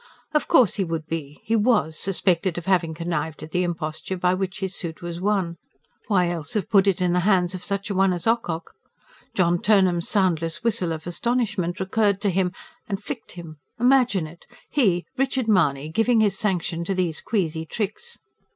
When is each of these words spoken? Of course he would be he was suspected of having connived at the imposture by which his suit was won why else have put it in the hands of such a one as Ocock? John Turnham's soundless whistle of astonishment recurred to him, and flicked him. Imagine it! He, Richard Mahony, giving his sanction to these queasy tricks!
Of 0.33 0.47
course 0.47 0.77
he 0.77 0.83
would 0.83 1.05
be 1.05 1.41
he 1.43 1.55
was 1.55 1.95
suspected 1.95 2.57
of 2.57 2.65
having 2.65 2.95
connived 2.95 3.43
at 3.43 3.51
the 3.51 3.61
imposture 3.61 4.17
by 4.17 4.33
which 4.33 4.59
his 4.59 4.73
suit 4.73 5.03
was 5.03 5.21
won 5.21 5.57
why 6.07 6.27
else 6.29 6.55
have 6.55 6.71
put 6.71 6.87
it 6.87 7.01
in 7.01 7.13
the 7.13 7.19
hands 7.19 7.53
of 7.53 7.63
such 7.63 7.91
a 7.91 7.93
one 7.93 8.11
as 8.11 8.25
Ocock? 8.25 8.73
John 9.35 9.61
Turnham's 9.61 10.09
soundless 10.09 10.63
whistle 10.63 10.91
of 10.91 11.05
astonishment 11.05 11.79
recurred 11.79 12.19
to 12.21 12.31
him, 12.31 12.51
and 12.89 12.99
flicked 12.99 13.33
him. 13.33 13.57
Imagine 13.79 14.25
it! 14.25 14.47
He, 14.71 15.05
Richard 15.17 15.47
Mahony, 15.47 15.87
giving 15.89 16.19
his 16.19 16.35
sanction 16.35 16.83
to 16.85 16.95
these 16.95 17.21
queasy 17.21 17.67
tricks! 17.67 18.17